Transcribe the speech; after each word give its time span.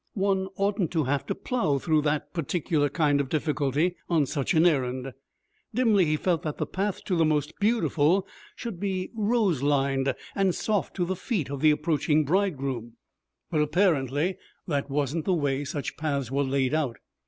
One 0.15 0.47
oughtn't 0.55 0.89
to 0.93 1.03
have 1.03 1.27
to 1.27 1.35
plough 1.35 1.77
through 1.77 2.01
that 2.01 2.33
particular 2.33 2.89
kind 2.89 3.21
of 3.21 3.29
difficulty 3.29 3.97
on 4.09 4.25
such 4.25 4.55
an 4.55 4.65
errand. 4.65 5.13
Dimly 5.75 6.05
he 6.05 6.15
felt 6.17 6.41
that 6.41 6.57
the 6.57 6.65
path 6.65 7.03
to 7.03 7.15
the 7.15 7.23
Most 7.23 7.53
Beautiful 7.59 8.25
should 8.55 8.79
be 8.79 9.11
rose 9.13 9.61
lined 9.61 10.15
and 10.33 10.55
soft 10.55 10.95
to 10.95 11.05
the 11.05 11.15
feet 11.15 11.51
of 11.51 11.61
the 11.61 11.69
approaching 11.69 12.25
bridegroom. 12.25 12.93
But, 13.51 13.61
apparently, 13.61 14.37
that 14.67 14.89
wasn't 14.89 15.25
the 15.25 15.35
way 15.35 15.63
such 15.63 15.95
paths 15.97 16.31
were 16.31 16.41
laid 16.43 16.73
out. 16.73 16.97